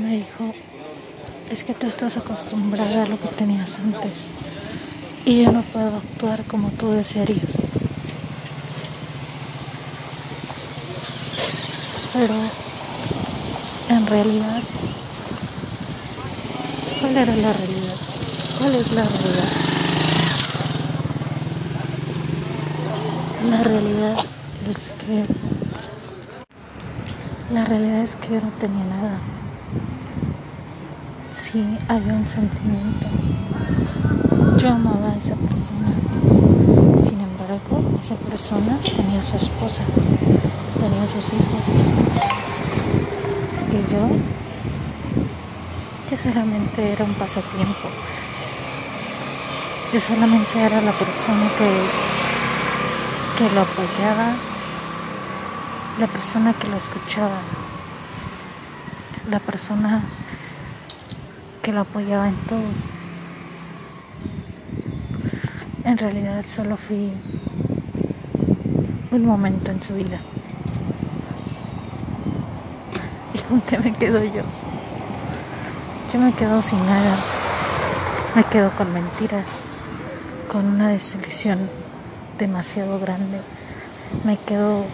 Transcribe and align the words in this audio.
me 0.00 0.16
dijo, 0.16 0.54
es 1.50 1.64
que 1.64 1.74
tú 1.74 1.86
estás 1.86 2.16
acostumbrada 2.16 3.02
a 3.02 3.06
lo 3.06 3.20
que 3.20 3.28
tenías 3.28 3.78
antes 3.78 4.30
y 5.26 5.42
yo 5.42 5.52
no 5.52 5.62
puedo 5.62 5.96
actuar 5.96 6.44
como 6.44 6.70
tú 6.70 6.90
desearías. 6.92 7.62
Pero 12.14 12.34
en 13.90 14.06
realidad, 14.06 14.62
¿cuál 17.00 17.16
era 17.16 17.36
la 17.36 17.52
realidad? 17.52 17.96
¿Cuál 18.58 18.74
es 18.74 18.92
la 18.92 19.04
realidad? 19.04 19.48
La 23.50 23.62
realidad 23.62 24.16
es 24.70 24.92
que 25.04 25.24
la 27.52 27.64
realidad 27.66 28.00
es 28.00 28.16
que 28.16 28.34
yo 28.34 28.40
no 28.40 28.50
tenía 28.52 28.84
nada. 28.84 29.18
Sí, 31.34 31.78
había 31.88 32.14
un 32.14 32.26
sentimiento. 32.26 33.06
Yo 34.58 34.70
amaba 34.70 35.10
a 35.10 35.16
esa 35.16 35.34
persona. 35.36 35.92
Sin 37.02 37.20
embargo, 37.20 37.98
esa 38.00 38.14
persona 38.16 38.78
tenía 38.96 39.20
su 39.20 39.36
esposa, 39.36 39.84
tenía 40.80 41.06
sus 41.06 41.32
hijos. 41.32 41.64
Y 43.70 43.92
yo, 43.92 44.08
que 46.08 46.16
solamente 46.16 46.92
era 46.92 47.04
un 47.04 47.14
pasatiempo. 47.14 47.88
Yo 49.92 50.00
solamente 50.00 50.58
era 50.58 50.80
la 50.80 50.92
persona 50.92 51.50
que, 51.58 51.70
que 53.38 53.54
lo 53.54 53.60
apoyaba 53.62 54.34
la 55.98 56.06
persona 56.06 56.54
que 56.54 56.68
lo 56.68 56.76
escuchaba, 56.76 57.38
la 59.30 59.38
persona 59.40 60.02
que 61.62 61.72
lo 61.72 61.80
apoyaba 61.80 62.28
en 62.28 62.36
todo. 62.46 62.64
En 65.84 65.98
realidad 65.98 66.44
solo 66.46 66.76
fui 66.76 67.12
un 69.10 69.26
momento 69.26 69.70
en 69.70 69.82
su 69.82 69.94
vida. 69.94 70.18
¿Y 73.34 73.38
con 73.38 73.60
qué 73.60 73.78
me 73.78 73.92
quedo 73.92 74.22
yo? 74.24 74.42
Yo 76.12 76.18
me 76.20 76.32
quedo 76.32 76.60
sin 76.60 76.78
nada. 76.84 77.16
Me 78.34 78.44
quedo 78.44 78.70
con 78.70 78.92
mentiras, 78.92 79.70
con 80.50 80.66
una 80.66 80.88
desilusión 80.88 81.68
demasiado 82.38 82.98
grande. 82.98 83.40
Me 84.24 84.36
quedo 84.36 84.84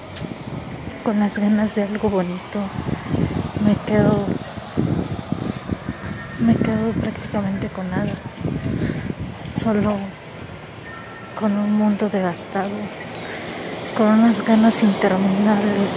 con 1.05 1.21
las 1.21 1.39
ganas 1.39 1.75
de 1.75 1.85
algo 1.85 2.11
bonito. 2.11 2.61
Me 3.65 3.75
quedo 3.87 4.25
me 6.41 6.55
quedo 6.55 6.93
prácticamente 6.93 7.69
con 7.69 7.91
nada. 7.91 8.13
Solo 9.47 9.97
con 11.39 11.53
un 11.57 11.73
mundo 11.73 12.09
devastado, 12.09 12.71
con 13.97 14.07
unas 14.07 14.45
ganas 14.45 14.83
interminables. 14.83 15.91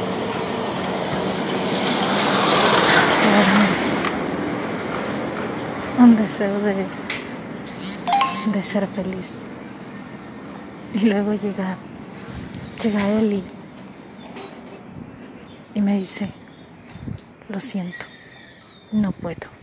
Un 5.99 6.15
deseo 6.15 6.59
de, 6.61 6.85
de 8.51 8.63
ser 8.63 8.87
feliz. 8.87 9.39
Y 10.93 11.01
luego 11.01 11.33
llega, 11.33 11.77
llega 12.81 13.07
él 13.09 13.43
y 15.73 15.81
me 15.81 15.95
dice, 15.95 16.40
lo 17.51 17.59
siento, 17.59 18.05
no 18.91 19.11
puedo. 19.11 19.60